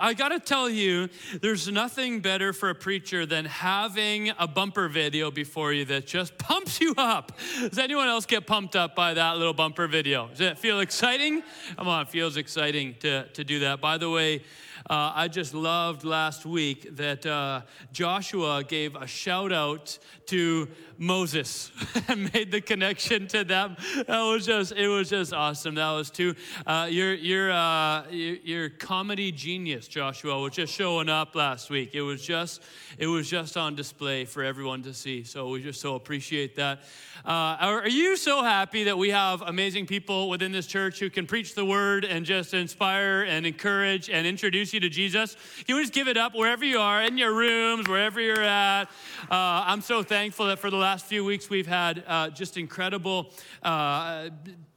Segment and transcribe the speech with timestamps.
[0.00, 1.08] I got to tell you,
[1.40, 6.38] there's nothing better for a preacher than having a bumper video before you that just
[6.38, 7.32] pumps you up.
[7.60, 10.28] Does anyone else get pumped up by that little bumper video?
[10.28, 11.42] Does it feel exciting?
[11.76, 13.80] Come on, it feels exciting to, to do that.
[13.80, 14.42] By the way,
[14.90, 17.62] uh, I just loved last week that uh,
[17.92, 21.72] Joshua gave a shout out to Moses
[22.08, 23.76] and made the connection to them.
[24.06, 25.76] That was just, it was just awesome.
[25.76, 26.34] That was too,
[26.66, 31.90] uh, your, your, uh, your comedy genius, Joshua, was just showing up last week.
[31.94, 32.62] It was just,
[32.98, 35.24] it was just on display for everyone to see.
[35.24, 36.80] So we just so appreciate that.
[37.24, 41.10] Uh, are, are you so happy that we have amazing people within this church who
[41.10, 45.36] can preach the word and just inspire and encourage and introduce you to Jesus?
[45.66, 48.84] Can we just give it up wherever you are, in your rooms, wherever you're at?
[49.30, 53.32] Uh, I'm so thankful that for the last few weeks we've had uh, just incredible
[53.62, 54.28] uh,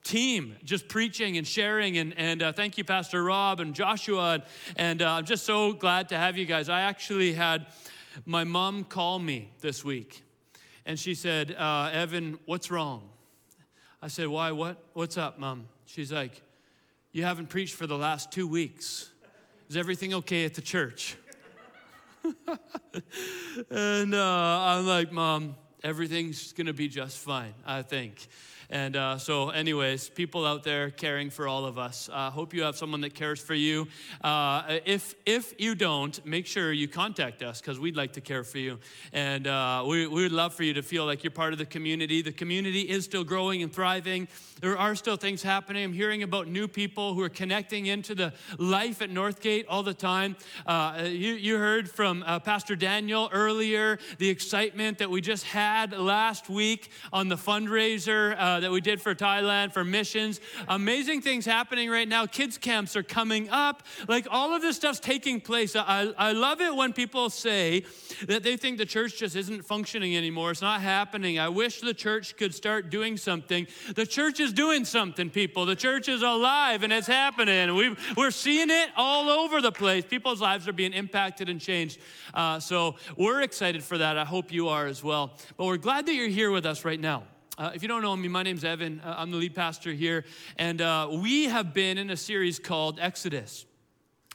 [0.07, 1.97] team just preaching and sharing.
[1.97, 4.35] And, and uh, thank you, Pastor Rob and Joshua.
[4.35, 4.43] And,
[4.77, 6.69] and uh, I'm just so glad to have you guys.
[6.69, 7.67] I actually had
[8.25, 10.23] my mom call me this week.
[10.85, 13.09] And she said, uh, Evan, what's wrong?
[14.01, 14.51] I said, Why?
[14.51, 14.81] What?
[14.93, 15.67] What's up, mom?
[15.85, 16.41] She's like,
[17.11, 19.11] You haven't preached for the last two weeks.
[19.69, 21.17] Is everything okay at the church?
[23.69, 28.27] and uh, I'm like, Mom, everything's gonna be just fine, I think.
[28.69, 32.09] And uh, so, anyways, people out there caring for all of us.
[32.11, 33.87] I uh, hope you have someone that cares for you.
[34.21, 38.43] Uh, if if you don't, make sure you contact us because we'd like to care
[38.43, 38.77] for you,
[39.13, 41.65] and uh, we we would love for you to feel like you're part of the
[41.65, 42.21] community.
[42.21, 44.27] The community is still growing and thriving.
[44.59, 45.85] There are still things happening.
[45.85, 49.93] I'm hearing about new people who are connecting into the life at Northgate all the
[49.93, 50.35] time.
[50.65, 55.93] Uh, you you heard from uh, Pastor Daniel earlier the excitement that we just had
[55.93, 60.39] last week on the fundraiser uh, that we did for Thailand for missions.
[60.67, 62.25] Amazing things happening right now.
[62.25, 63.83] Kids camps are coming up.
[64.07, 65.75] Like all of this stuff's taking place.
[65.75, 67.85] I, I love it when people say
[68.25, 70.51] that they think the church just isn't functioning anymore.
[70.51, 71.37] It's not happening.
[71.37, 73.67] I wish the church could start doing something.
[73.93, 75.65] The church is doing something, people.
[75.65, 77.75] The church is alive and it's happening.
[77.75, 80.03] we we're seeing it all over the place.
[80.03, 81.99] People's lives are being impacted and changed.
[82.33, 84.17] Uh, so we're excited for that.
[84.17, 85.37] I hope you are as well.
[85.57, 87.23] But we're glad that you're here with us right now.
[87.57, 88.99] Uh, if you don't know me, my name's Evan.
[88.99, 90.25] Uh, I'm the lead pastor here.
[90.57, 93.65] And uh, we have been in a series called Exodus.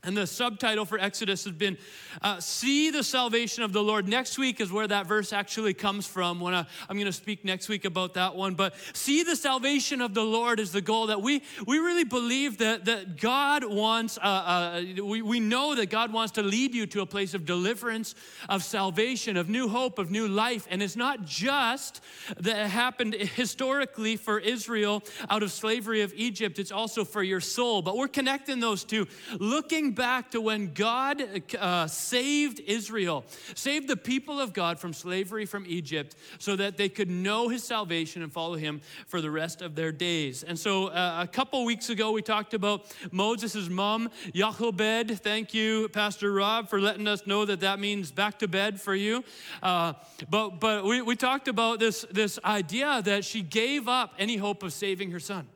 [0.05, 1.79] And the subtitle for Exodus has been
[2.23, 4.09] uh, See the Salvation of the Lord.
[4.09, 6.41] Next week is where that verse actually comes from.
[6.41, 8.55] When I, am going to speak next week about that one.
[8.55, 12.59] But see the salvation of the Lord is the goal that we, we really believe
[12.59, 16.84] that, that God wants, uh, uh, we, we know that God wants to lead you
[16.89, 18.17] to a place of deliverance,
[18.49, 20.67] of salvation, of new hope, of new life.
[20.69, 22.01] And it's not just
[22.39, 27.41] that it happened historically for Israel out of slavery of Egypt, it's also for your
[27.41, 27.83] soul.
[27.83, 29.07] But we're connecting those two,
[29.39, 31.22] looking back to when God
[31.58, 36.88] uh, saved Israel, saved the people of God from slavery from Egypt so that they
[36.88, 40.42] could know his salvation and follow him for the rest of their days.
[40.42, 45.20] And so uh, a couple weeks ago, we talked about Moses' mom, Jochebed.
[45.20, 48.94] Thank you, Pastor Rob, for letting us know that that means back to bed for
[48.94, 49.24] you.
[49.62, 49.94] Uh,
[50.30, 54.62] but but we, we talked about this, this idea that she gave up any hope
[54.62, 55.47] of saving her son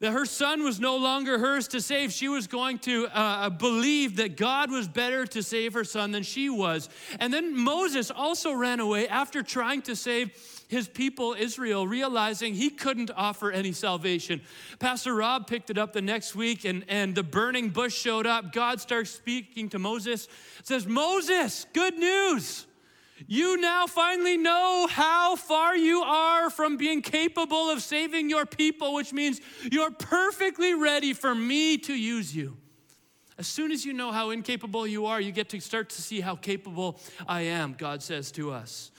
[0.00, 2.12] that her son was no longer hers to save.
[2.12, 6.22] She was going to uh, believe that God was better to save her son than
[6.22, 6.88] she was.
[7.18, 10.32] And then Moses also ran away after trying to save
[10.68, 14.40] his people, Israel, realizing he couldn't offer any salvation.
[14.78, 18.52] Pastor Rob picked it up the next week, and, and the burning bush showed up.
[18.52, 20.28] God starts speaking to Moses,
[20.62, 22.66] says, Moses, good news.
[23.26, 28.94] You now finally know how far you are from being capable of saving your people,
[28.94, 32.56] which means you're perfectly ready for me to use you.
[33.38, 36.20] As soon as you know how incapable you are, you get to start to see
[36.20, 38.89] how capable I am, God says to us.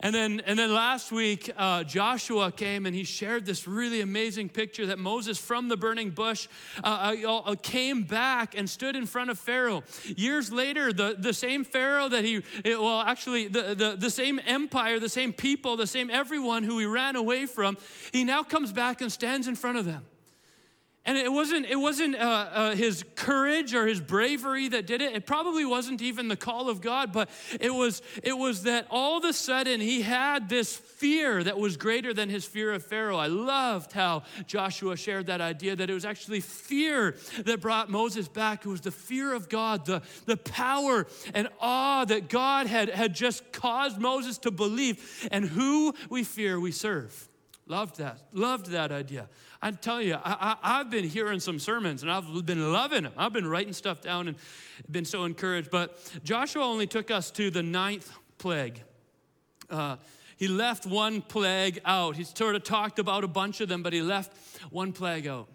[0.00, 4.50] And then, and then last week, uh, Joshua came and he shared this really amazing
[4.50, 6.48] picture that Moses from the burning bush
[6.84, 9.84] uh, uh, uh, came back and stood in front of Pharaoh.
[10.04, 15.00] Years later, the, the same Pharaoh that he, well, actually, the, the, the same empire,
[15.00, 17.78] the same people, the same everyone who he ran away from,
[18.12, 20.04] he now comes back and stands in front of them.
[21.06, 25.14] And it wasn't, it wasn't uh, uh, his courage or his bravery that did it.
[25.14, 27.30] It probably wasn't even the call of God, but
[27.60, 31.76] it was, it was that all of a sudden he had this fear that was
[31.76, 33.16] greater than his fear of Pharaoh.
[33.18, 37.14] I loved how Joshua shared that idea that it was actually fear
[37.44, 38.66] that brought Moses back.
[38.66, 43.14] It was the fear of God, the, the power and awe that God had, had
[43.14, 47.28] just caused Moses to believe, and who we fear we serve.
[47.68, 48.20] Loved that.
[48.32, 49.28] Loved that idea.
[49.60, 53.12] I tell you, I, have been hearing some sermons and I've been loving them.
[53.16, 54.36] I've been writing stuff down and
[54.88, 55.70] been so encouraged.
[55.70, 58.82] But Joshua only took us to the ninth plague.
[59.68, 59.96] Uh,
[60.36, 62.14] he left one plague out.
[62.14, 64.32] He sort of talked about a bunch of them, but he left
[64.70, 65.48] one plague out.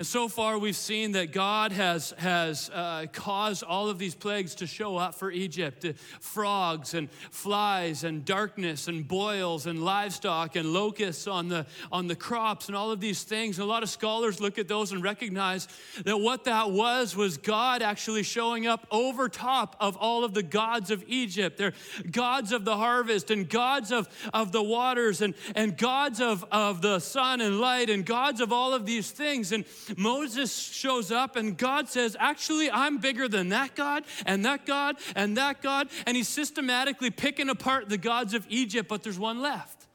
[0.00, 4.54] And so far, we've seen that God has, has uh, caused all of these plagues
[4.54, 5.84] to show up for Egypt
[6.20, 12.16] frogs and flies and darkness and boils and livestock and locusts on the, on the
[12.16, 13.58] crops and all of these things.
[13.58, 15.68] And a lot of scholars look at those and recognize
[16.02, 20.42] that what that was was God actually showing up over top of all of the
[20.42, 21.58] gods of Egypt.
[21.58, 21.74] They're
[22.10, 26.80] gods of the harvest and gods of, of the waters and, and gods of, of
[26.80, 29.52] the sun and light and gods of all of these things.
[29.52, 34.66] And Moses shows up and God says, Actually, I'm bigger than that God and that
[34.66, 35.88] God and that God.
[36.06, 39.86] And he's systematically picking apart the gods of Egypt, but there's one left.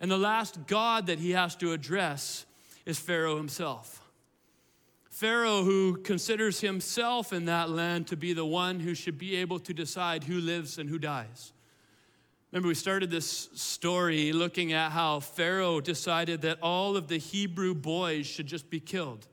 [0.00, 2.46] And the last God that he has to address
[2.84, 4.02] is Pharaoh himself.
[5.10, 9.60] Pharaoh, who considers himself in that land to be the one who should be able
[9.60, 11.52] to decide who lives and who dies.
[12.54, 17.74] Remember, we started this story looking at how Pharaoh decided that all of the Hebrew
[17.74, 19.26] boys should just be killed,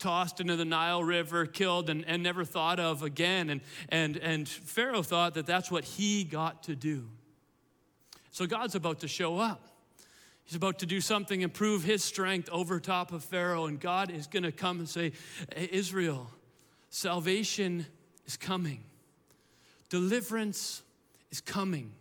[0.00, 3.48] tossed into the Nile River, killed, and, and never thought of again.
[3.50, 3.60] And,
[3.90, 7.04] and, and Pharaoh thought that that's what he got to do.
[8.32, 9.68] So God's about to show up.
[10.42, 13.66] He's about to do something and prove his strength over top of Pharaoh.
[13.66, 15.12] And God is going to come and say,
[15.54, 16.28] Israel,
[16.90, 17.86] salvation
[18.26, 18.82] is coming,
[19.90, 20.82] deliverance
[21.30, 21.92] is coming.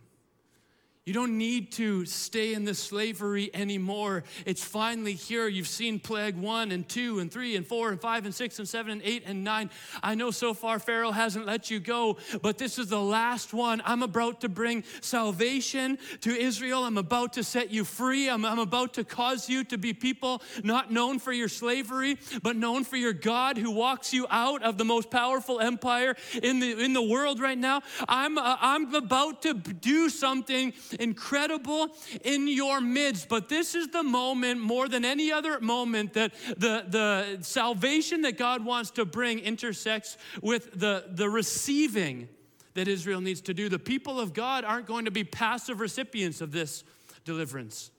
[1.08, 4.26] You don't need to stay in this slavery anymore.
[4.46, 5.48] It's finally here.
[5.48, 8.68] You've seen plague one and two and three and four and five and six and
[8.68, 9.70] seven and eight and nine.
[10.04, 13.82] I know so far Pharaoh hasn't let you go, but this is the last one.
[13.86, 16.84] I'm about to bring salvation to Israel.
[16.84, 18.30] I'm about to set you free.
[18.30, 22.58] I'm, I'm about to cause you to be people not known for your slavery, but
[22.58, 26.84] known for your God who walks you out of the most powerful empire in the,
[26.84, 27.82] in the world right now.
[28.10, 31.90] I'm, uh, I'm about to do something incredible
[32.24, 33.30] in your midst.
[33.30, 38.38] But this is the moment, more than any other moment, that the, the salvation that
[38.38, 42.28] God wants to bring intersects with the, the receiving
[42.74, 43.70] that Israel needs to do.
[43.70, 46.84] The people of God aren't going to be passive recipients of this
[47.26, 47.92] deliverance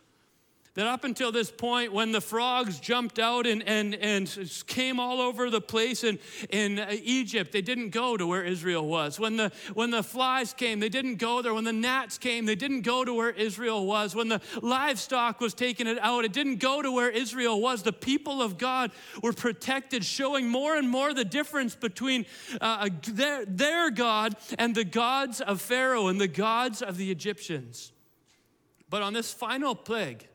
[0.79, 5.21] that up until this point, when the frogs jumped out and, and, and came all
[5.21, 6.21] over the place in,
[6.51, 9.19] in Egypt, they didn't go to where Israel was.
[9.19, 11.53] When the, when the flies came, they didn't go there.
[11.53, 14.15] When the gnats came, they didn't go to where Israel was.
[14.15, 17.83] When the livestock was taking it out, it didn't go to where Israel was.
[17.83, 22.25] The people of God were protected, showing more and more the difference between
[22.61, 27.91] uh, their, their God and the gods of Pharaoh and the gods of the Egyptians.
[28.89, 30.29] But on this final plague,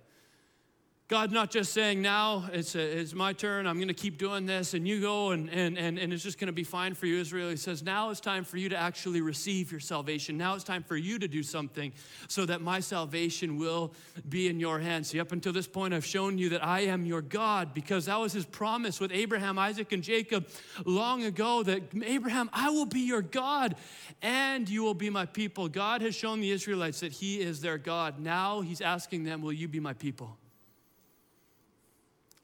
[1.14, 4.48] God not just saying, now it's, a, it's my turn, I'm going to keep doing
[4.48, 7.06] this, and you go, and, and, and, and it's just going to be fine for
[7.06, 7.52] you, Israel.
[7.52, 10.40] He says, now it's time for you to actually receive your salvation.
[10.40, 11.94] Now it's time for you to do something
[12.28, 13.94] so that my salvation will
[14.28, 15.10] be in your hands.
[15.10, 18.20] See, up until this point, I've shown you that I am your God because that
[18.20, 20.48] was his promise with Abraham, Isaac, and Jacob
[20.84, 23.76] long ago that Abraham, I will be your God
[24.24, 25.70] and you will be my people.
[25.70, 28.18] God has shown the Israelites that he is their God.
[28.18, 30.40] Now he's asking them, Will you be my people?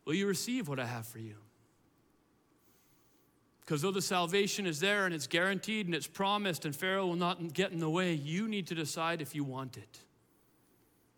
[0.10, 1.36] Will you receive what I have for you?
[3.60, 7.16] Because though the salvation is there and it's guaranteed and it's promised and Pharaoh will
[7.16, 10.00] not get in the way, you need to decide if you want it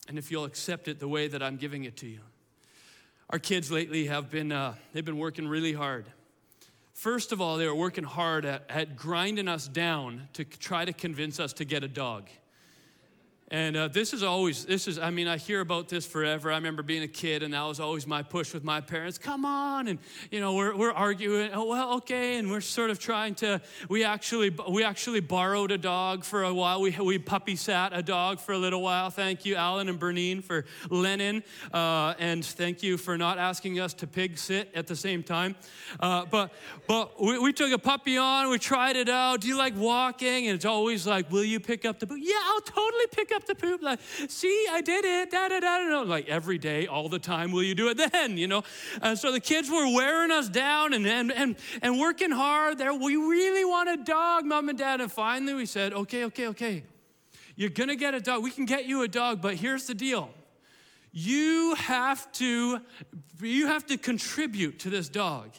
[0.09, 2.19] and if you'll accept it the way that I'm giving it to you.
[3.29, 6.05] Our kids lately have been, uh, they've been working really hard.
[6.91, 10.91] First of all, they were working hard at, at grinding us down to try to
[10.91, 12.27] convince us to get a dog.
[13.51, 16.53] And uh, this is always, this is, I mean, I hear about this forever.
[16.53, 19.17] I remember being a kid, and that was always my push with my parents.
[19.17, 19.99] Come on, and
[20.31, 21.51] you know, we're, we're arguing.
[21.53, 23.61] Oh well, okay, and we're sort of trying to.
[23.89, 26.79] We actually we actually borrowed a dog for a while.
[26.79, 29.09] We we puppy sat a dog for a little while.
[29.09, 31.43] Thank you, Alan and Bernine, for Lennon,
[31.73, 35.57] uh, and thank you for not asking us to pig sit at the same time.
[35.99, 36.53] Uh, but
[36.87, 38.49] but we, we took a puppy on.
[38.49, 39.41] We tried it out.
[39.41, 40.47] Do you like walking?
[40.47, 42.21] And it's always like, will you pick up the boot?
[42.21, 43.81] Yeah, I'll totally pick up the poop.
[43.81, 45.31] Like, see, I did it.
[45.31, 46.01] Da da da da.
[46.01, 47.51] Like every day, all the time.
[47.51, 48.37] Will you do it then?
[48.37, 48.63] You know.
[49.01, 52.77] And so the kids were wearing us down and and and, and working hard.
[52.77, 55.01] There, we really want a dog, mom and dad.
[55.01, 56.83] And finally, we said, okay, okay, okay.
[57.55, 58.43] You're gonna get a dog.
[58.43, 60.29] We can get you a dog, but here's the deal.
[61.11, 62.79] You have to
[63.41, 65.51] you have to contribute to this dog.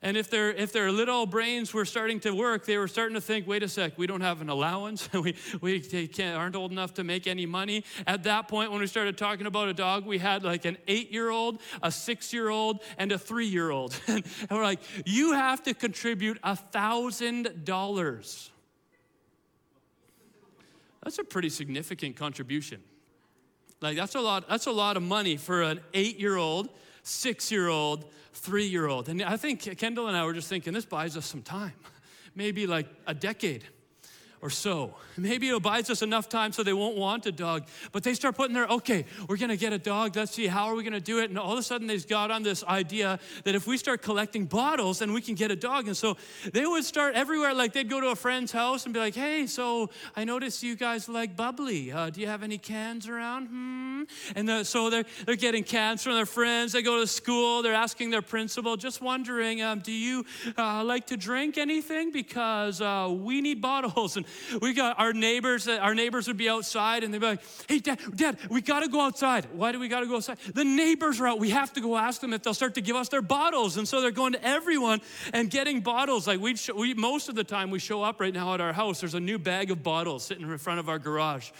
[0.00, 3.20] And if their, if their little brains were starting to work, they were starting to
[3.20, 5.12] think, wait a sec, we don't have an allowance.
[5.12, 7.84] we we can't, aren't old enough to make any money.
[8.06, 11.10] At that point, when we started talking about a dog, we had like an eight
[11.10, 13.98] year old, a six year old, and a three year old.
[14.06, 18.50] and we're like, you have to contribute a $1,000.
[21.02, 22.82] That's a pretty significant contribution.
[23.80, 26.68] Like that's a lot, that's a lot of money for an eight year old,
[27.08, 29.08] six year old, three year old.
[29.08, 31.72] And I think Kendall and I were just thinking this buys us some time,
[32.34, 33.64] maybe like a decade
[34.40, 34.94] or so.
[35.16, 37.66] Maybe it buys us enough time so they won't want a dog.
[37.92, 40.16] But they start putting their, okay, we're gonna get a dog.
[40.16, 41.30] Let's see, how are we gonna do it?
[41.30, 44.46] And all of a sudden they've got on this idea that if we start collecting
[44.46, 45.86] bottles, then we can get a dog.
[45.86, 46.16] And so
[46.52, 47.54] they would start everywhere.
[47.54, 50.76] Like they'd go to a friend's house and be like, hey, so I noticed you
[50.76, 51.90] guys like bubbly.
[51.90, 53.46] Uh, do you have any cans around?
[53.46, 54.02] Hmm.
[54.36, 56.72] And the, so they're, they're getting cans from their friends.
[56.72, 57.62] They go to school.
[57.62, 60.24] They're asking their principal, just wondering, um, do you
[60.56, 62.12] uh, like to drink anything?
[62.12, 64.16] Because uh, we need bottles.
[64.18, 64.26] And
[64.60, 67.78] we got our neighbors, uh, our neighbors would be outside and they'd be like, hey,
[67.78, 69.46] dad, dad, we got to go outside.
[69.52, 70.38] Why do we got to go outside?
[70.54, 71.38] The neighbors are out.
[71.38, 73.76] We have to go ask them if they'll start to give us their bottles.
[73.76, 75.00] And so they're going to everyone
[75.32, 76.26] and getting bottles.
[76.26, 79.00] Like we, we most of the time we show up right now at our house,
[79.00, 81.50] there's a new bag of bottles sitting in front of our garage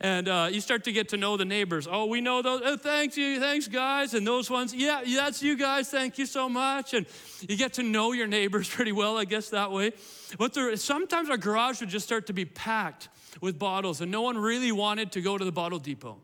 [0.00, 1.88] and uh, you start to get to know the neighbors.
[1.90, 2.62] Oh, we know those.
[2.64, 4.74] Oh, thanks you, thanks guys, and those ones.
[4.74, 5.90] Yeah, that's you guys.
[5.90, 6.94] Thank you so much.
[6.94, 7.06] And
[7.48, 9.92] you get to know your neighbors pretty well, I guess that way.
[10.38, 13.08] But there, sometimes our garage would just start to be packed
[13.40, 16.18] with bottles, and no one really wanted to go to the bottle depot.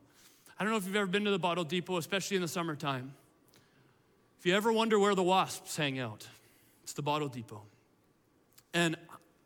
[0.59, 3.12] I don't know if you've ever been to the bottle depot, especially in the summertime.
[4.38, 6.26] If you ever wonder where the wasps hang out,
[6.83, 7.62] it's the bottle depot.
[8.73, 8.97] And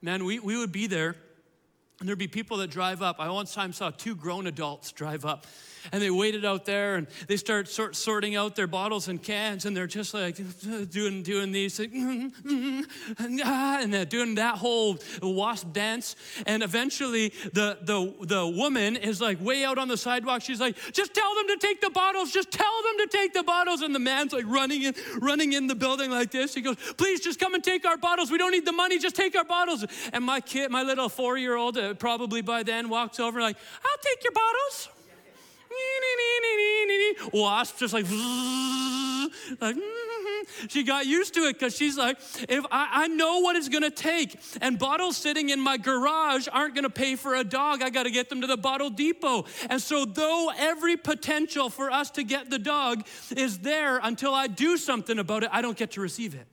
[0.02, 1.16] man, we, we would be there
[2.00, 3.16] and there'd be people that drive up.
[3.18, 5.46] I one time saw two grown adults drive up
[5.92, 9.64] and they waited out there and they start sort, sorting out their bottles and cans
[9.64, 10.36] and they're just like
[10.90, 11.92] doing doing these like,
[13.18, 16.16] and they're doing that whole wasp dance.
[16.46, 20.42] And eventually the the the woman is like way out on the sidewalk.
[20.42, 22.32] She's like just tell them to take the bottles.
[22.32, 23.82] Just tell them to take the bottles.
[23.82, 26.54] And the man's like running in running in the building like this.
[26.54, 28.30] He goes please just come and take our bottles.
[28.30, 28.98] We don't need the money.
[28.98, 29.84] Just take our bottles.
[30.12, 34.32] And my kid my little 4-year-old probably by then walks over like I'll take your
[34.32, 34.88] bottles
[37.32, 38.04] Wasp just like,
[39.60, 40.38] like mm-hmm.
[40.68, 42.18] she got used to it because she's like,
[42.48, 46.74] if I, I know what it's gonna take, and bottles sitting in my garage aren't
[46.74, 49.44] gonna pay for a dog, I gotta get them to the bottle depot.
[49.68, 54.46] And so, though every potential for us to get the dog is there until I
[54.46, 56.46] do something about it, I don't get to receive it.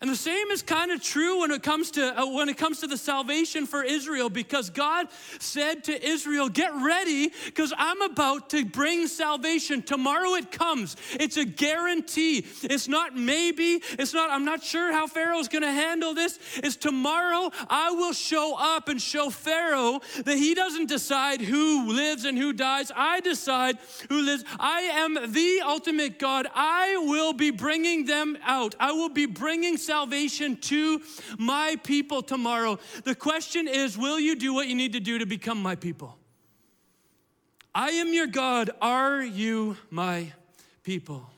[0.00, 2.80] And the same is kind of true when it comes to uh, when it comes
[2.80, 8.50] to the salvation for Israel because God said to Israel, "Get ready because I'm about
[8.50, 9.82] to bring salvation.
[9.82, 10.96] Tomorrow it comes.
[11.12, 12.44] It's a guarantee.
[12.62, 13.80] It's not maybe.
[13.98, 16.38] It's not I'm not sure how Pharaoh's going to handle this.
[16.56, 22.26] It's tomorrow I will show up and show Pharaoh that he doesn't decide who lives
[22.26, 22.92] and who dies.
[22.94, 23.78] I decide
[24.10, 24.44] who lives.
[24.60, 26.48] I am the ultimate God.
[26.54, 28.74] I will be bringing them out.
[28.78, 31.00] I will be bringing salvation to
[31.38, 32.78] my people tomorrow.
[33.04, 36.18] The question is will you do what you need to do to become my people?
[37.74, 38.70] I am your God.
[38.80, 40.32] Are you my
[40.82, 41.30] people?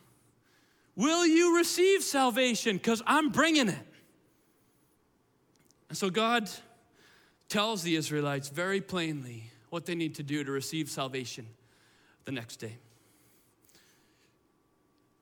[0.96, 2.76] Will you receive salvation?
[2.76, 3.86] Because I'm bringing it.
[5.88, 6.50] And so God
[7.48, 11.46] tells the Israelites very plainly what they need to do to receive salvation
[12.24, 12.76] the next day.
[12.76, 13.80] It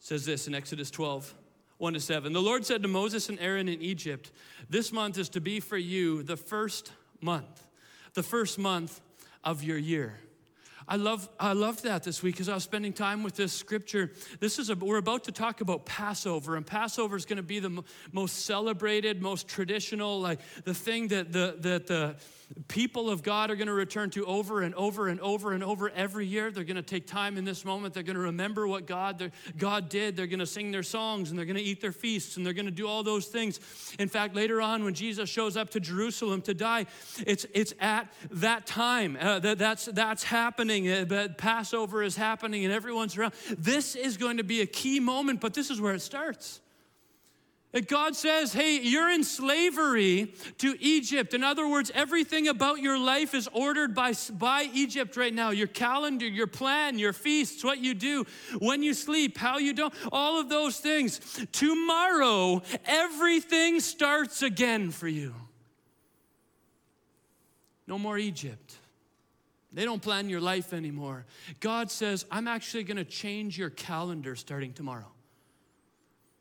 [0.00, 1.34] says this in Exodus 12.
[1.78, 2.32] 1 to 7.
[2.32, 4.32] The Lord said to Moses and Aaron in Egypt,
[4.68, 7.66] This month is to be for you the first month,
[8.14, 9.00] the first month
[9.44, 10.18] of your year.
[10.88, 14.12] I love I loved that this week because I was spending time with this scripture.
[14.38, 17.58] This is a, we're about to talk about Passover, and Passover is going to be
[17.58, 22.14] the most celebrated, most traditional, like the thing that the that the
[22.68, 25.90] people of God are going to return to over and over and over and over
[25.90, 26.50] every year.
[26.50, 27.92] They're going to take time in this moment.
[27.92, 30.16] They're going to remember what God, God did.
[30.16, 32.52] They're going to sing their songs and they're going to eat their feasts and they're
[32.52, 33.60] going to do all those things.
[33.98, 36.86] In fact, later on, when Jesus shows up to Jerusalem to die,
[37.26, 40.88] it's, it's at that time uh, that that's, that's happening.
[40.88, 43.34] Uh, Passover is happening and everyone's around.
[43.58, 46.60] This is going to be a key moment, but this is where it starts.
[47.76, 51.34] That God says, hey, you're in slavery to Egypt.
[51.34, 55.50] In other words, everything about your life is ordered by, by Egypt right now.
[55.50, 58.24] Your calendar, your plan, your feasts, what you do,
[58.60, 61.20] when you sleep, how you don't, all of those things.
[61.52, 65.34] Tomorrow, everything starts again for you.
[67.86, 68.74] No more Egypt.
[69.70, 71.26] They don't plan your life anymore.
[71.60, 75.12] God says, I'm actually going to change your calendar starting tomorrow.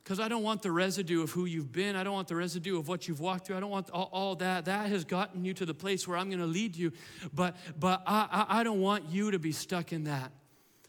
[0.05, 1.95] Because I don't want the residue of who you've been.
[1.95, 3.57] I don't want the residue of what you've walked through.
[3.57, 4.65] I don't want all, all that.
[4.65, 6.91] That has gotten you to the place where I'm going to lead you.
[7.33, 10.31] But, but I, I, I don't want you to be stuck in that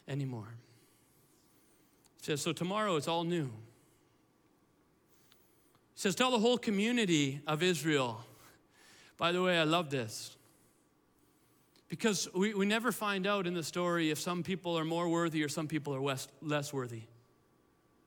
[0.07, 0.49] anymore.
[2.21, 3.51] Says, so tomorrow it's all new.
[5.95, 8.23] Says, tell the whole community of Israel.
[9.17, 10.37] By the way, I love this.
[11.89, 15.43] Because we, we never find out in the story if some people are more worthy
[15.43, 17.05] or some people are less, less worthy.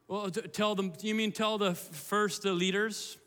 [0.09, 3.19] Well, tell them, you mean tell the first the leaders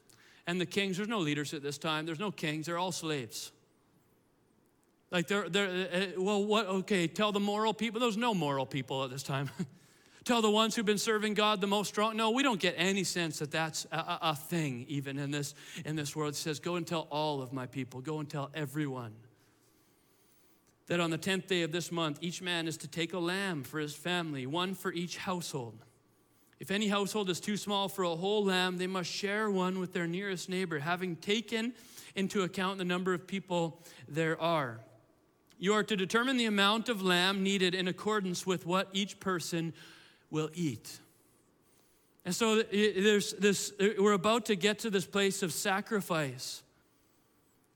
[0.48, 0.96] and the kings?
[0.96, 2.06] There's no leaders at this time.
[2.06, 2.66] There's no kings.
[2.66, 3.52] They're all slaves.
[5.12, 8.00] Like they're, they're uh, uh, well, what, okay, tell the moral people.
[8.00, 9.48] There's no moral people at this time.
[10.24, 12.16] tell the ones who've been serving God the most strong.
[12.16, 15.94] No, we don't get any sense that that's a, a thing even in this, in
[15.94, 16.32] this world.
[16.32, 18.00] It says, go and tell all of my people.
[18.00, 19.12] Go and tell everyone
[20.88, 23.62] that on the 10th day of this month, each man is to take a lamb
[23.62, 25.84] for his family, one for each household.
[26.62, 29.92] If any household is too small for a whole lamb, they must share one with
[29.92, 31.72] their nearest neighbor, having taken
[32.14, 34.78] into account the number of people there are.
[35.58, 39.72] You are to determine the amount of lamb needed in accordance with what each person
[40.30, 41.00] will eat.
[42.24, 46.62] And so there's this, we're about to get to this place of sacrifice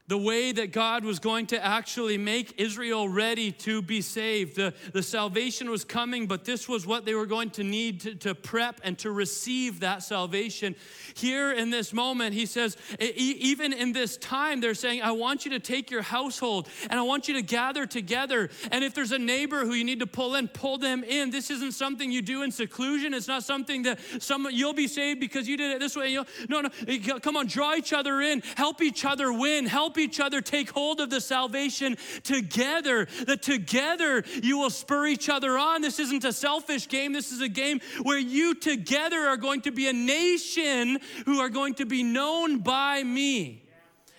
[0.09, 4.57] the way that God was going to actually make Israel ready to be saved.
[4.57, 8.15] The, the salvation was coming, but this was what they were going to need to,
[8.17, 10.77] to prep and to receive that salvation.
[11.15, 15.51] Here in this moment, he says, even in this time, they're saying, I want you
[15.53, 18.51] to take your household and I want you to gather together.
[18.71, 21.31] And if there's a neighbor who you need to pull in, pull them in.
[21.31, 23.13] This isn't something you do in seclusion.
[23.15, 26.11] It's not something that some you'll be saved because you did it this way.
[26.11, 30.21] You no, no, come on, draw each other in, help each other win, help each
[30.21, 35.83] other take hold of the salvation together, that together you will spur each other on.
[35.83, 39.71] This isn't a selfish game, this is a game where you together are going to
[39.71, 43.63] be a nation who are going to be known by me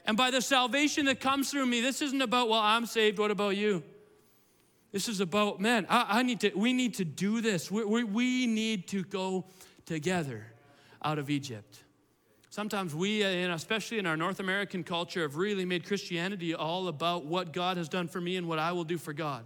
[0.06, 1.82] and by the salvation that comes through me.
[1.82, 3.84] This isn't about, well, I'm saved, what about you?
[4.92, 7.70] This is about, man, I, I need to, we need to do this.
[7.70, 9.46] We, we, we need to go
[9.86, 10.46] together
[11.04, 11.84] out of Egypt.
[12.58, 17.24] Sometimes we, and especially in our North American culture, have really made Christianity all about
[17.24, 19.46] what God has done for me and what I will do for God.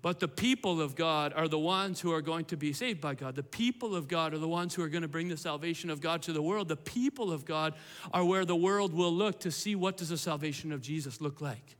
[0.00, 3.14] But the people of God are the ones who are going to be saved by
[3.14, 3.36] God.
[3.36, 6.00] The people of God are the ones who are going to bring the salvation of
[6.00, 6.68] God to the world.
[6.68, 7.74] The people of God
[8.10, 11.42] are where the world will look to see what does the salvation of Jesus look
[11.42, 11.76] like.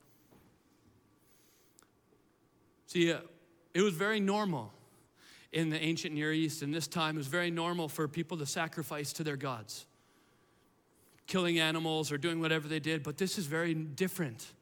[2.87, 3.21] See, uh,
[3.73, 4.75] it was very normal
[5.55, 7.14] in the ancient Near East and this time.
[7.14, 9.87] It was very normal for people to sacrifice to their gods
[11.27, 14.53] killing animals or doing whatever they did, but this is very different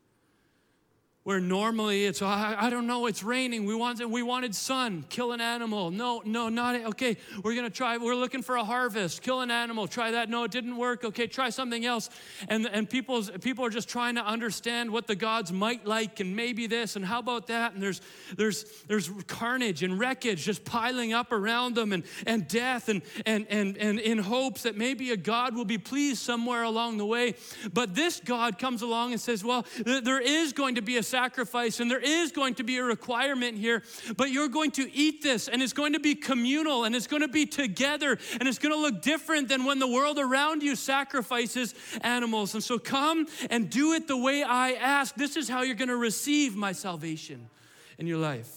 [1.24, 3.64] where normally it's oh, I, I, don't know it's raining.
[3.64, 5.04] We wanted we wanted sun.
[5.08, 5.92] Kill an animal.
[5.92, 9.22] No no not okay we're gonna try we're looking for a harvest.
[9.22, 9.86] Kill an animal.
[9.86, 10.28] Try that.
[10.28, 11.04] No it didn't work.
[11.04, 12.10] Okay try something else.
[12.48, 16.34] And and people's people are just trying to understand what the gods might like and
[16.34, 17.74] maybe this and how about that?
[17.74, 18.00] And there's
[18.36, 23.46] there's there's carnage and wreckage just piling up around them and and death and and
[23.48, 27.34] and and in hopes that maybe a god will be pleased somewhere along the way.
[27.72, 31.78] But this god comes along and says well there is going to be a sacrifice,
[31.78, 33.82] and there is going to be a requirement here,
[34.16, 37.20] but you're going to eat this, and it's going to be communal, and it's going
[37.20, 40.74] to be together, and it's going to look different than when the world around you
[40.74, 42.54] sacrifices animals.
[42.54, 45.14] And so come and do it the way I ask.
[45.14, 47.50] This is how you're going to receive my salvation
[47.98, 48.50] in your life.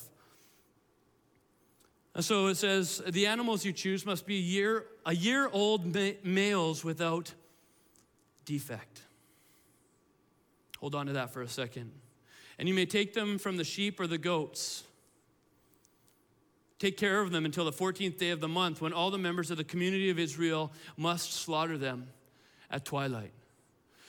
[2.16, 6.18] And so it says the animals you choose must be year, a year old ma-
[6.24, 7.34] males without
[8.46, 9.02] defect.
[10.80, 11.92] Hold on to that for a second
[12.58, 14.84] and you may take them from the sheep or the goats.
[16.80, 19.52] Take care of them until the 14th day of the month when all the members
[19.52, 22.08] of the community of Israel must slaughter them
[22.70, 23.32] at twilight.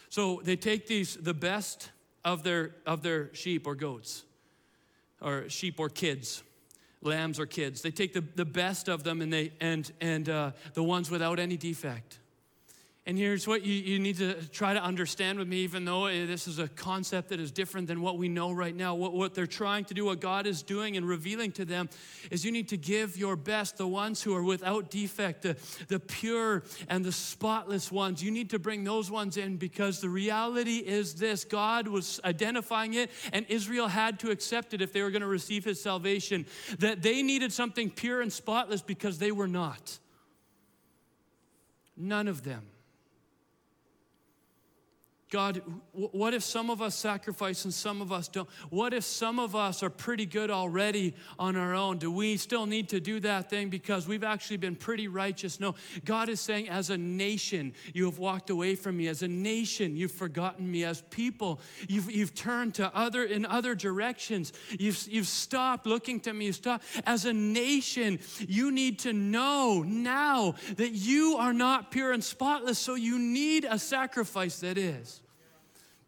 [0.08, 1.90] So they take these, the best
[2.24, 4.24] of their, of their sheep or goats,
[5.20, 6.42] or sheep or kids,
[7.02, 7.82] lambs or kids.
[7.82, 11.38] They take the, the best of them and, they, and, and uh, the ones without
[11.38, 12.18] any defect.
[13.08, 16.26] And here's what you, you need to try to understand with me, even though eh,
[16.26, 18.96] this is a concept that is different than what we know right now.
[18.96, 21.88] What, what they're trying to do, what God is doing and revealing to them,
[22.32, 26.00] is you need to give your best, the ones who are without defect, the, the
[26.00, 28.24] pure and the spotless ones.
[28.24, 32.94] You need to bring those ones in because the reality is this God was identifying
[32.94, 36.44] it, and Israel had to accept it if they were going to receive his salvation,
[36.80, 40.00] that they needed something pure and spotless because they were not.
[41.96, 42.66] None of them
[45.28, 45.60] God,
[45.90, 48.48] what if some of us sacrifice and some of us don't?
[48.70, 51.98] What if some of us are pretty good already on our own?
[51.98, 55.58] Do we still need to do that thing because we've actually been pretty righteous?
[55.58, 59.08] No, God is saying, as a nation, you have walked away from me.
[59.08, 60.84] As a nation, you've forgotten me.
[60.84, 64.52] As people, you've, you've turned to other in other directions.
[64.78, 66.52] You've, you've stopped looking to me.
[66.52, 66.82] Stop.
[67.04, 72.78] As a nation, you need to know now that you are not pure and spotless,
[72.78, 75.15] so you need a sacrifice that is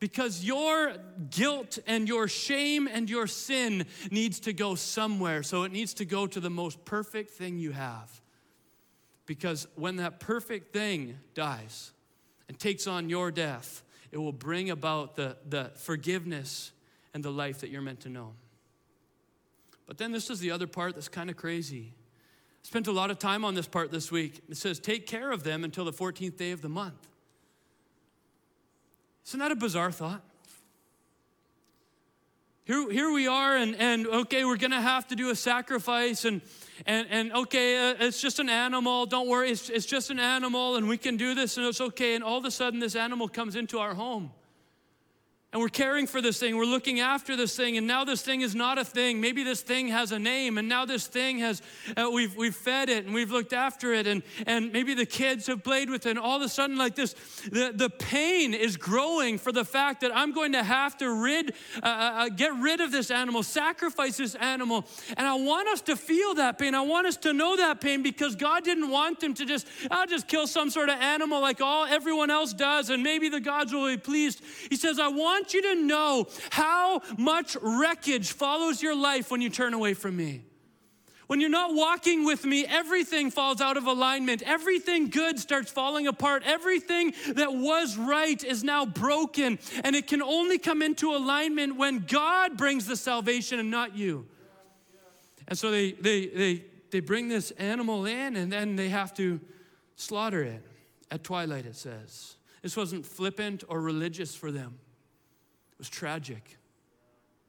[0.00, 0.94] because your
[1.30, 5.42] guilt and your shame and your sin needs to go somewhere.
[5.42, 8.20] So it needs to go to the most perfect thing you have.
[9.26, 11.92] Because when that perfect thing dies
[12.48, 16.72] and takes on your death, it will bring about the, the forgiveness
[17.12, 18.32] and the life that you're meant to know.
[19.87, 21.94] But then this is the other part that's kind of crazy.
[22.62, 24.42] I spent a lot of time on this part this week.
[24.48, 27.08] It says, Take care of them until the 14th day of the month.
[29.28, 30.22] Isn't that a bizarre thought?
[32.64, 36.40] Here, here we are, and, and okay, we're gonna have to do a sacrifice, and,
[36.86, 40.76] and, and okay, uh, it's just an animal, don't worry, it's, it's just an animal,
[40.76, 42.14] and we can do this, and it's okay.
[42.14, 44.30] And all of a sudden, this animal comes into our home.
[45.50, 48.42] And we're caring for this thing, we're looking after this thing, and now this thing
[48.42, 49.18] is not a thing.
[49.18, 51.62] Maybe this thing has a name, and now this thing has,
[51.96, 55.46] uh, we've, we've fed it and we've looked after it, and, and maybe the kids
[55.46, 57.14] have played with it, and all of a sudden, like this,
[57.50, 61.54] the, the pain is growing for the fact that I'm going to have to rid,
[61.82, 64.84] uh, uh, uh, get rid of this animal, sacrifice this animal.
[65.16, 66.74] And I want us to feel that pain.
[66.74, 70.06] I want us to know that pain because God didn't want them to just, I'll
[70.06, 73.72] just kill some sort of animal like all everyone else does, and maybe the gods
[73.72, 74.42] will be pleased.
[74.68, 79.40] He says, I want want you to know how much wreckage follows your life when
[79.40, 80.42] you turn away from me.
[81.26, 84.42] When you're not walking with me, everything falls out of alignment.
[84.42, 86.42] Everything good starts falling apart.
[86.44, 89.58] Everything that was right is now broken.
[89.84, 94.26] And it can only come into alignment when God brings the salvation and not you.
[95.46, 99.40] And so they, they, they, they bring this animal in and then they have to
[99.96, 100.62] slaughter it
[101.11, 102.37] at twilight, it says.
[102.62, 104.78] This wasn't flippant or religious for them.
[105.78, 106.58] Was tragic,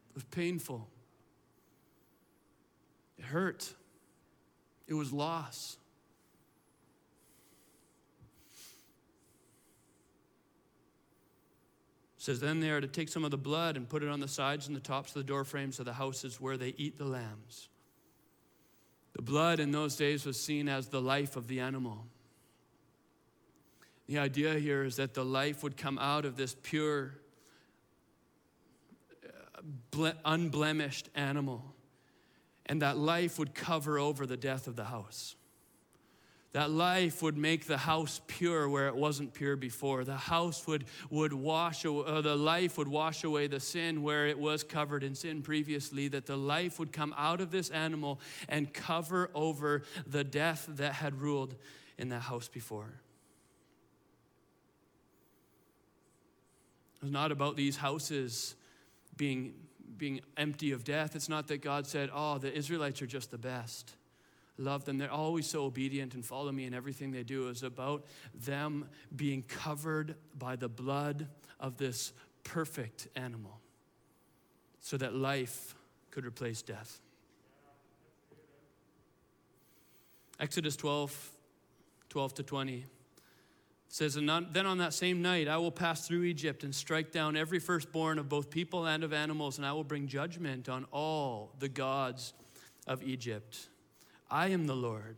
[0.09, 0.87] it was painful,
[3.17, 3.73] it hurt,
[4.87, 5.77] it was loss.
[12.19, 14.27] Says then they are to take some of the blood and put it on the
[14.27, 17.05] sides and the tops of the door frames of the houses where they eat the
[17.05, 17.69] lambs.
[19.13, 22.05] The blood in those days was seen as the life of the animal.
[24.07, 27.13] The idea here is that the life would come out of this pure
[30.25, 31.63] unblemished animal.
[32.65, 35.35] And that life would cover over the death of the house.
[36.53, 40.03] That life would make the house pure where it wasn't pure before.
[40.03, 44.25] The house would, would wash, away, uh, the life would wash away the sin where
[44.25, 46.07] it was covered in sin previously.
[46.07, 50.93] That the life would come out of this animal and cover over the death that
[50.93, 51.53] had ruled
[51.99, 52.93] in that house before.
[56.95, 58.55] It was not about these houses
[59.19, 59.53] being,
[59.97, 61.15] being empty of death.
[61.15, 63.93] It's not that God said, oh, the Israelites are just the best.
[64.58, 64.97] Love them.
[64.97, 67.49] They're always so obedient and follow me in everything they do.
[67.49, 71.27] It's about them being covered by the blood
[71.60, 73.60] of this perfect animal
[74.79, 75.75] so that life
[76.12, 76.99] could replace death.
[80.39, 81.32] Exodus 12,
[82.08, 82.86] 12 to 20
[83.89, 87.36] says, And then on that same night I will pass through Egypt and strike down
[87.36, 91.52] every firstborn of both people and of animals, and I will bring judgment on all
[91.60, 92.34] the gods
[92.88, 93.67] of Egypt.
[94.30, 95.17] I am the Lord.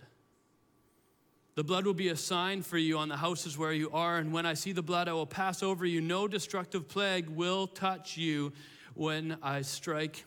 [1.55, 4.31] The blood will be a sign for you on the houses where you are, and
[4.31, 5.99] when I see the blood, I will pass over you.
[5.99, 8.53] No destructive plague will touch you
[8.93, 10.23] when I strike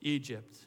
[0.00, 0.66] Egypt.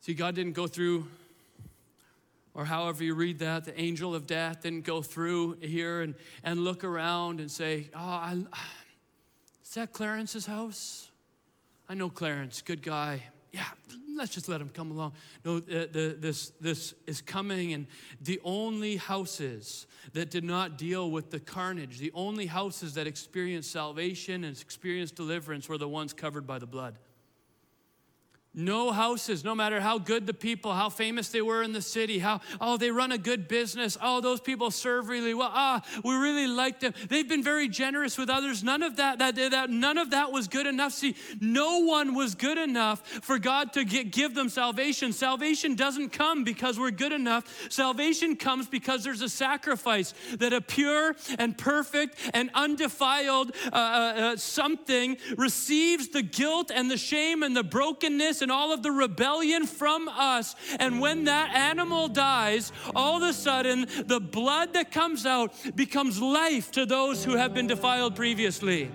[0.00, 1.06] See, God didn't go through
[2.54, 6.14] or however you read that, the angel of death didn't go through here and,
[6.44, 8.44] and look around and say, Oh, I,
[9.64, 11.10] is that Clarence's house?
[11.88, 13.22] I know Clarence, good guy.
[13.52, 13.64] Yeah,
[14.16, 15.12] let's just let him come along.
[15.44, 17.86] No, the, the, this, this is coming, and
[18.20, 23.70] the only houses that did not deal with the carnage, the only houses that experienced
[23.70, 26.98] salvation and experienced deliverance were the ones covered by the blood.
[28.54, 32.20] No houses, no matter how good the people, how famous they were in the city,
[32.20, 33.98] how, oh, they run a good business.
[34.00, 35.50] Oh, those people serve really well.
[35.52, 36.94] Ah, we really like them.
[37.08, 38.62] They've been very generous with others.
[38.62, 40.92] None of that, that, that none of that was good enough.
[40.92, 45.12] See, no one was good enough for God to get, give them salvation.
[45.12, 47.70] Salvation doesn't come because we're good enough.
[47.70, 53.78] Salvation comes because there's a sacrifice that a pure and perfect and undefiled uh, uh,
[53.78, 58.92] uh something receives the guilt and the shame and the brokenness and all of the
[58.92, 60.54] rebellion from us.
[60.78, 66.20] And when that animal dies, all of a sudden, the blood that comes out becomes
[66.20, 68.90] life to those who have been defiled previously.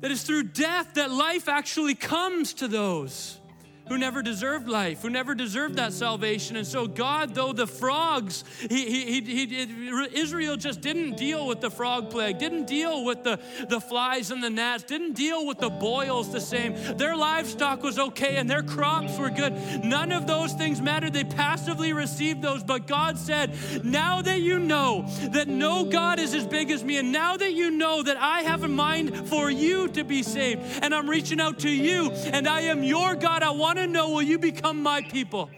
[0.00, 3.40] That is through death that life actually comes to those
[3.88, 6.56] who never deserved life, who never deserved that salvation.
[6.56, 11.70] And so, God, though the frogs, he, he, he, Israel just didn't deal with the
[11.70, 15.68] frog plague, didn't deal with the, the flies and the gnats, didn't deal with the
[15.68, 16.74] boils the same.
[16.96, 19.52] Their livestock was okay and their crops were good.
[19.84, 21.12] None of those things mattered.
[21.12, 22.64] They passively received those.
[22.64, 26.96] But God said, Now that you know that no God is as big as me,
[26.96, 30.62] and now that you know that I have a mind for you to be saved,
[30.82, 33.92] and I'm reaching out to you, and I am your God, I want want to
[33.92, 35.50] know will you become my people?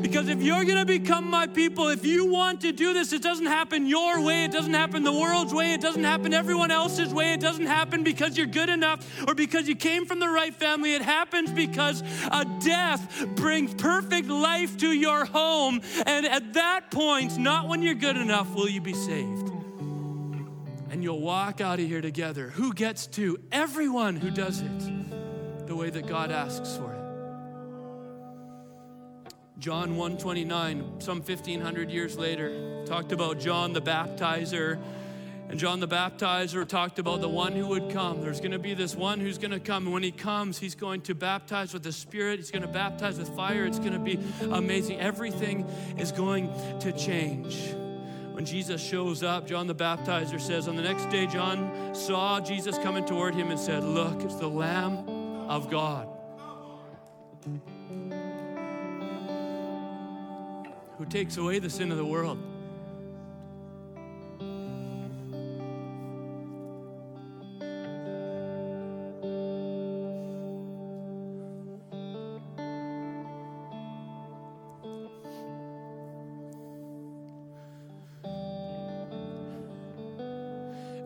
[0.00, 3.20] Because if you're going to become my people, if you want to do this, it
[3.20, 7.12] doesn't happen your way, it doesn't happen the world's way, it doesn't happen everyone else's
[7.12, 10.54] way, it doesn't happen because you're good enough or because you came from the right
[10.54, 10.94] family.
[10.94, 15.82] It happens because a death brings perfect life to your home.
[16.06, 19.50] And at that point, not when you're good enough, will you be saved.
[20.90, 22.48] And you'll walk out of here together.
[22.48, 23.38] Who gets to?
[23.50, 25.02] Everyone who does it
[25.72, 26.91] the way that God asks for.
[29.62, 34.76] John 129, some 1500 years later, talked about John the baptizer.
[35.48, 38.22] And John the baptizer talked about the one who would come.
[38.22, 39.84] There's going to be this one who's going to come.
[39.84, 42.40] And when he comes, he's going to baptize with the Spirit.
[42.40, 43.64] He's going to baptize with fire.
[43.64, 44.18] It's going to be
[44.50, 44.98] amazing.
[44.98, 45.64] Everything
[45.96, 47.72] is going to change.
[48.32, 52.78] When Jesus shows up, John the baptizer says, On the next day, John saw Jesus
[52.78, 55.08] coming toward him and said, Look, it's the Lamb
[55.48, 56.08] of God
[61.02, 62.38] who takes away the sin of the world.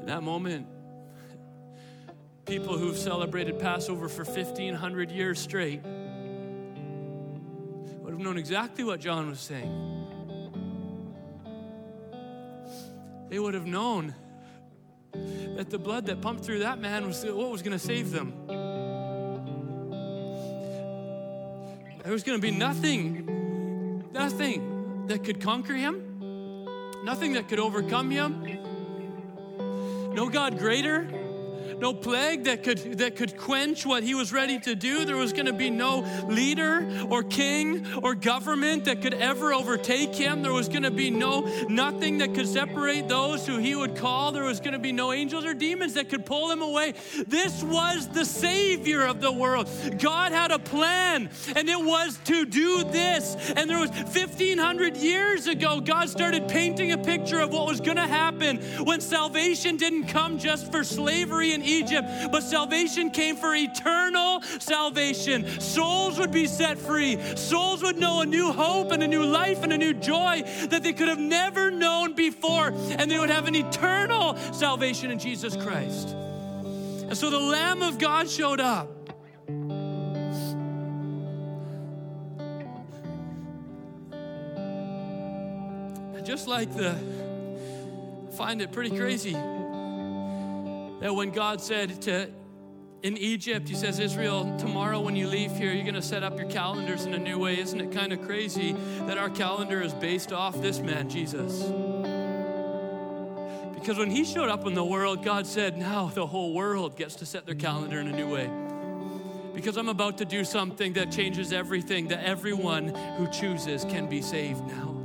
[0.01, 0.67] In that moment,
[2.45, 5.81] people who've celebrated Passover for 1,500 years straight
[8.39, 10.05] exactly what John was saying.
[13.29, 14.15] They would have known
[15.57, 18.33] that the blood that pumped through that man was what was going to save them.
[22.03, 26.65] There was going to be nothing, nothing that could conquer him,
[27.05, 28.43] nothing that could overcome him.
[30.15, 31.09] No God greater,
[31.79, 35.05] no plague that could, that could quench what he was ready to do.
[35.05, 40.15] There was going to be no leader or king or government that could ever overtake
[40.15, 40.43] him.
[40.43, 44.33] There was going to be no nothing that could separate those who he would call.
[44.33, 46.95] There was going to be no angels or demons that could pull him away.
[47.27, 49.69] This was the Savior of the world.
[49.99, 53.37] God had a plan, and it was to do this.
[53.57, 57.97] And there was 1,500 years ago, God started painting a picture of what was going
[57.97, 63.55] to happen when salvation didn't come just for slavery and Egypt, but salvation came for
[63.55, 65.61] eternal salvation.
[65.61, 69.63] Souls would be set free, souls would know a new hope and a new life
[69.63, 73.47] and a new joy that they could have never known before, and they would have
[73.47, 76.11] an eternal salvation in Jesus Christ.
[76.11, 78.91] And so the Lamb of God showed up.
[86.27, 86.93] just like the
[88.37, 89.37] find it pretty crazy
[91.01, 92.31] that when God said to
[93.03, 96.39] in Egypt, He says, Israel, tomorrow when you leave here, you're going to set up
[96.39, 97.59] your calendars in a new way.
[97.59, 101.63] Isn't it kind of crazy that our calendar is based off this man, Jesus?
[103.75, 107.15] Because when He showed up in the world, God said, now the whole world gets
[107.17, 108.51] to set their calendar in a new way.
[109.55, 114.21] Because I'm about to do something that changes everything, that everyone who chooses can be
[114.21, 114.96] saved now.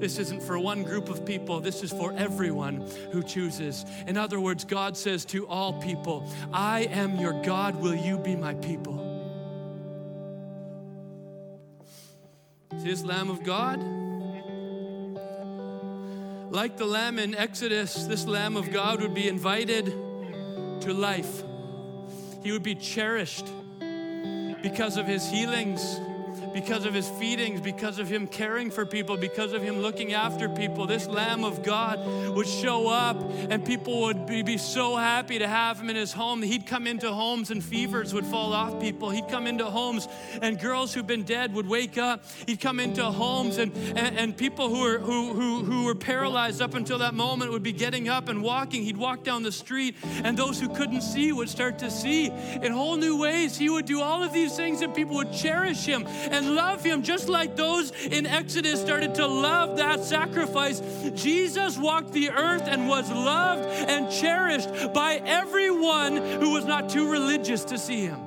[0.00, 3.84] This isn't for one group of people, this is for everyone who chooses.
[4.06, 8.34] In other words, God says to all people, I am your God, will you be
[8.34, 9.06] my people?
[12.82, 13.78] His Lamb of God.
[16.50, 19.84] Like the Lamb in Exodus, this Lamb of God would be invited
[20.80, 21.42] to life.
[22.42, 23.46] He would be cherished.
[24.62, 25.98] because of his healings,
[26.52, 30.48] because of his feedings, because of him caring for people, because of him looking after
[30.48, 30.86] people.
[30.86, 33.16] This Lamb of God would show up
[33.50, 36.42] and people would be, be, so happy to have him in his home.
[36.42, 39.10] He'd come into homes and fevers would fall off people.
[39.10, 40.08] He'd come into homes
[40.42, 42.24] and girls who've been dead would wake up.
[42.46, 46.60] He'd come into homes and, and, and people who were, who, who, who were paralyzed
[46.62, 48.82] up until that moment would be getting up and walking.
[48.82, 52.72] He'd walk down the street and those who couldn't see would start to see in
[52.72, 53.56] whole new ways.
[53.56, 57.02] He would do all of these things and people would cherish him and love him
[57.02, 60.80] just like those in Exodus started to love that sacrifice.
[61.14, 67.10] Jesus walked the earth and was loved and cherished by everyone who was not too
[67.10, 68.20] religious to see him.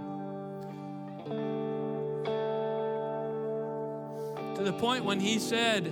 [4.55, 5.87] To the point when he said,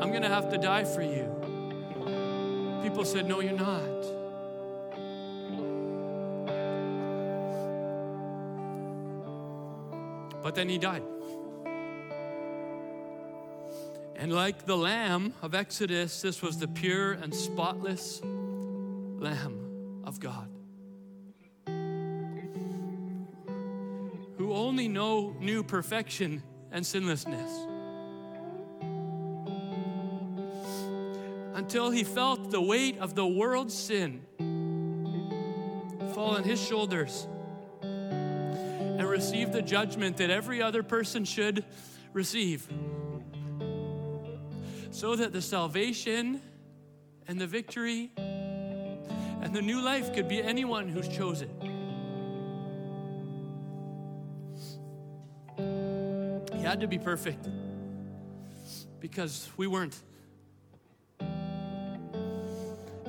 [0.00, 1.28] I'm going to have to die for you.
[2.82, 4.00] People said, No, you're not.
[10.42, 11.02] But then he died.
[14.20, 20.46] And like the lamb of Exodus, this was the pure and spotless Lamb of God.
[24.36, 27.50] Who only know, knew perfection and sinlessness.
[31.54, 34.20] Until he felt the weight of the world's sin
[36.12, 37.26] fall on his shoulders
[37.80, 41.64] and received the judgment that every other person should
[42.12, 42.68] receive
[44.90, 46.42] so that the salvation
[47.28, 51.48] and the victory and the new life could be anyone who's chosen.
[56.54, 57.48] He had to be perfect
[59.00, 59.98] because we weren't.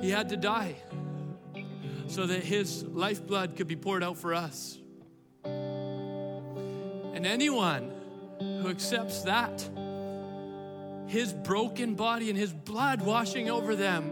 [0.00, 0.76] He had to die
[2.06, 4.78] so that his lifeblood could be poured out for us.
[5.44, 7.92] And anyone
[8.40, 9.68] who accepts that
[11.12, 14.10] his broken body and his blood washing over them.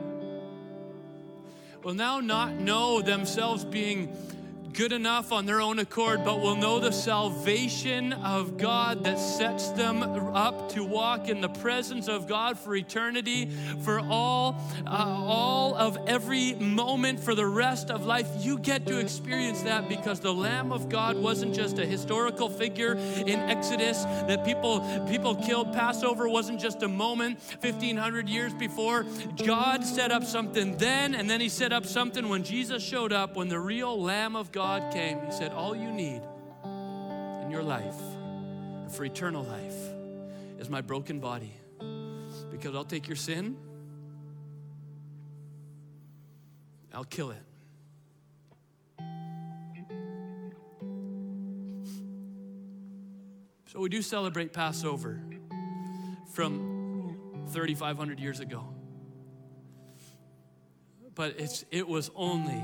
[1.83, 4.15] Will now not know themselves being
[4.73, 9.71] good enough on their own accord, but will know the salvation of God that sets
[9.71, 13.51] them up to walk in the presence of God for eternity,
[13.83, 18.29] for all, uh, all of every moment, for the rest of life.
[18.39, 22.93] You get to experience that because the Lamb of God wasn't just a historical figure
[22.93, 24.81] in Exodus that people
[25.11, 25.73] people killed.
[25.73, 29.05] Passover wasn't just a moment 1500 years before.
[29.45, 33.37] God set up something then, and then He set up something when Jesus showed up,
[33.37, 36.21] when the real Lamb of God God came, He said, All you need
[36.65, 37.99] in your life
[38.83, 39.75] and for eternal life
[40.59, 41.55] is my broken body.
[42.51, 43.57] Because I'll take your sin,
[46.93, 47.43] I'll kill it.
[53.65, 55.23] So we do celebrate Passover
[56.35, 58.63] from 3,500 years ago.
[61.15, 62.63] But it's, it was only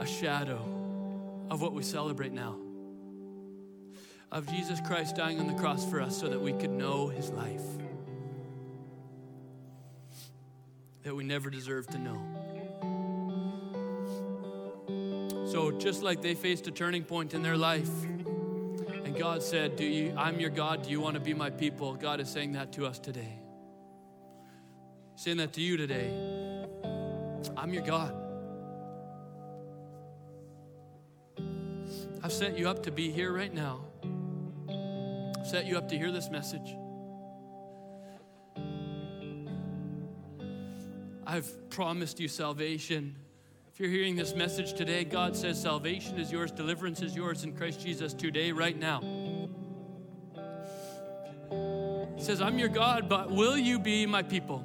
[0.00, 0.81] a shadow
[1.50, 2.56] of what we celebrate now
[4.32, 7.30] of Jesus Christ dying on the cross for us so that we could know his
[7.30, 7.60] life
[11.02, 12.22] that we never deserved to know.
[15.46, 17.90] So just like they faced a turning point in their life
[19.04, 21.94] and God said, "Do you I'm your God, do you want to be my people?"
[21.94, 23.38] God is saying that to us today.
[25.16, 26.66] Saying that to you today.
[27.56, 28.21] I'm your God.
[32.24, 33.80] I've set you up to be here right now.
[34.68, 36.76] I've set you up to hear this message.
[41.26, 43.16] I've promised you salvation.
[43.72, 47.56] If you're hearing this message today, God says salvation is yours, deliverance is yours in
[47.56, 49.00] Christ Jesus today, right now.
[52.16, 54.64] He says, I'm your God, but will you be my people?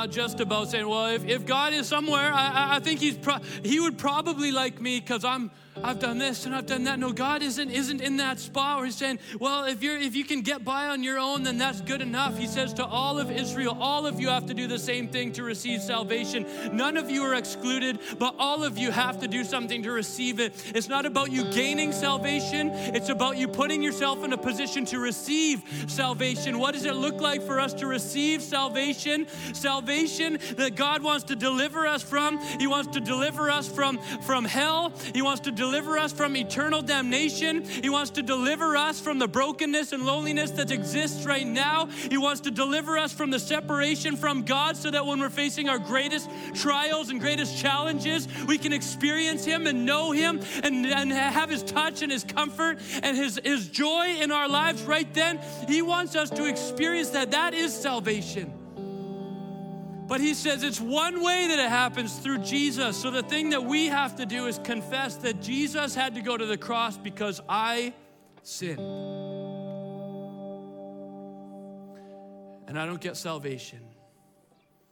[0.00, 3.40] Not just about saying, well, if, if God is somewhere, I, I think he's pro-
[3.62, 5.50] he would probably like me because I'm
[5.82, 6.98] I've done this and I've done that.
[6.98, 10.24] No, God isn't isn't in that spot where He's saying, well, if you're if you
[10.24, 12.36] can get by on your own, then that's good enough.
[12.36, 15.32] He says to all of Israel, all of you have to do the same thing
[15.32, 16.46] to receive salvation.
[16.72, 20.38] None of you are excluded, but all of you have to do something to receive
[20.38, 20.54] it.
[20.74, 24.98] It's not about you gaining salvation, it's about you putting yourself in a position to
[24.98, 26.58] receive salvation.
[26.58, 29.26] What does it look like for us to receive salvation?
[29.54, 32.38] Salvation that God wants to deliver us from.
[32.58, 34.92] He wants to deliver us from, from hell.
[35.14, 37.62] He wants to deliver deliver us from eternal damnation.
[37.62, 41.86] He wants to deliver us from the brokenness and loneliness that exists right now.
[41.86, 45.68] He wants to deliver us from the separation from God so that when we're facing
[45.68, 51.12] our greatest trials and greatest challenges, we can experience Him and know Him and, and
[51.12, 55.38] have His touch and His comfort and His, His joy in our lives right then.
[55.68, 57.30] He wants us to experience that.
[57.30, 58.59] That is salvation.
[60.10, 62.96] But he says it's one way that it happens through Jesus.
[62.96, 66.36] So the thing that we have to do is confess that Jesus had to go
[66.36, 67.94] to the cross because I
[68.42, 68.80] sinned.
[72.66, 73.78] And I don't get salvation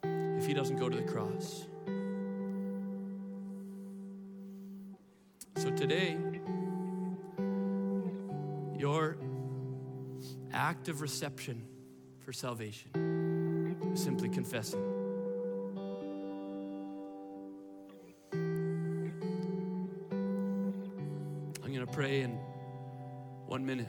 [0.04, 1.66] if he doesn't go to the cross.
[5.56, 6.16] So today,
[8.78, 9.16] your
[10.52, 11.66] act of reception
[12.20, 14.97] for salvation is simply confessing.
[21.98, 22.30] Pray in
[23.46, 23.88] one minute.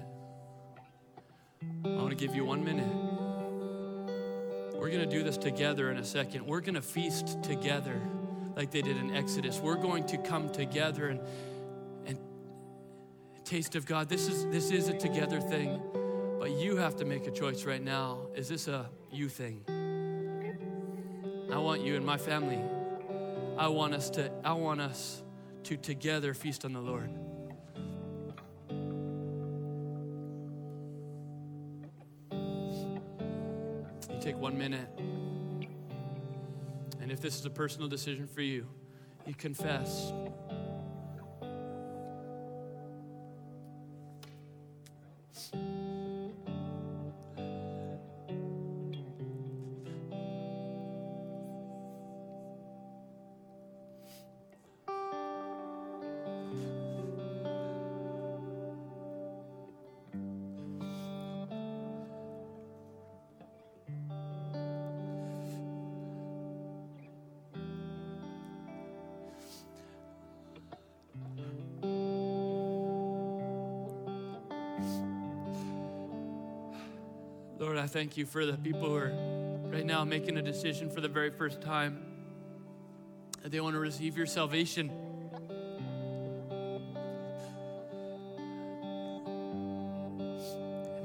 [1.85, 2.91] I want to give you one minute.
[4.73, 6.47] We're going to do this together in a second.
[6.47, 8.01] We're going to feast together
[8.55, 9.59] like they did in Exodus.
[9.59, 11.21] We're going to come together and,
[12.07, 12.17] and
[13.45, 14.09] taste of God.
[14.09, 15.79] This is, this is a together thing,
[16.39, 18.21] but you have to make a choice right now.
[18.33, 19.63] Is this a you thing?
[21.53, 22.59] I want you and my family.
[23.55, 25.21] I want us to I want us
[25.65, 27.28] to together feast on the Lord.
[37.39, 38.67] Is a personal decision for you,
[39.25, 40.11] you confess.
[77.69, 79.13] Lord, I thank you for the people who are
[79.71, 82.03] right now making a decision for the very first time
[83.43, 84.89] that they want to receive your salvation.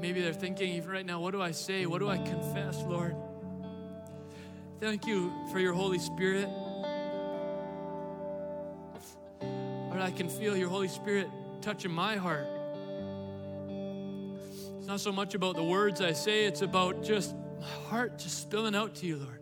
[0.01, 1.85] Maybe they're thinking even right now, what do I say?
[1.85, 3.15] What do I confess, Lord?
[4.79, 6.49] Thank you for your Holy Spirit.
[9.39, 11.27] Lord, I can feel your Holy Spirit
[11.61, 12.54] touching my heart.
[14.85, 18.39] It's not so much about the words I say, it's about just my heart just
[18.39, 19.39] spilling out to you, Lord.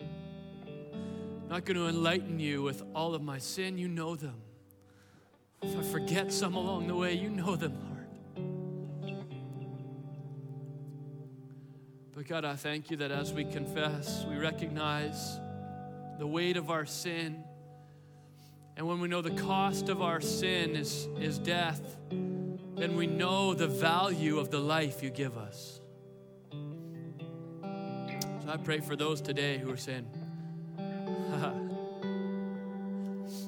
[0.00, 4.40] I'm not going to enlighten you with all of my sin, you know them.
[5.60, 8.08] If I forget some along the way, you know them, Lord.
[12.14, 15.38] But God, I thank you that as we confess, we recognize
[16.18, 17.44] the weight of our sin
[18.76, 23.54] and when we know the cost of our sin is, is death, then we know
[23.54, 25.80] the value of the life you give us.
[27.62, 30.06] So I pray for those today who are saying,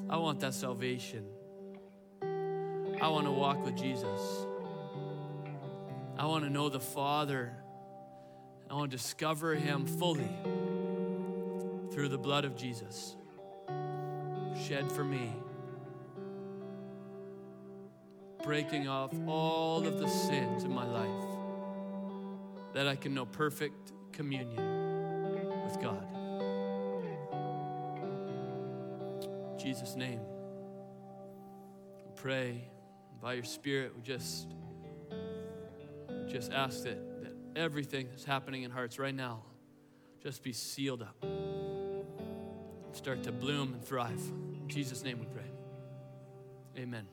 [0.08, 1.26] I want that salvation.
[2.22, 4.46] I want to walk with Jesus.
[6.18, 7.52] I want to know the Father.
[8.70, 10.30] I want to discover Him fully
[11.92, 13.17] through the blood of Jesus
[14.66, 15.32] shed for me,
[18.42, 21.24] breaking off all of the sins in my life,
[22.74, 26.06] that I can know perfect communion with God.
[29.52, 30.20] In Jesus' name,
[32.16, 32.68] pray
[33.20, 33.92] by your Spirit.
[33.96, 34.48] We just,
[36.28, 39.42] just ask that, that everything that's happening in hearts right now
[40.20, 41.24] just be sealed up
[42.98, 44.20] start to bloom and thrive.
[44.68, 45.50] In Jesus' name we pray.
[46.76, 47.06] Amen.